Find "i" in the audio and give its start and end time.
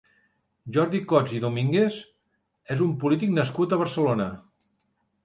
1.39-1.41